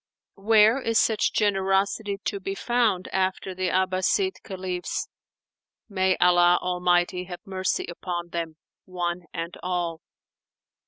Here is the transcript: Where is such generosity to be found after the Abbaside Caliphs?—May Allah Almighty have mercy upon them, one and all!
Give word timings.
Where 0.41 0.81
is 0.81 0.97
such 0.97 1.31
generosity 1.31 2.17
to 2.25 2.39
be 2.39 2.55
found 2.55 3.07
after 3.09 3.53
the 3.53 3.67
Abbaside 3.69 4.41
Caliphs?—May 4.41 6.17
Allah 6.17 6.57
Almighty 6.59 7.25
have 7.25 7.45
mercy 7.45 7.85
upon 7.87 8.29
them, 8.29 8.55
one 8.85 9.25
and 9.31 9.55
all! 9.61 10.01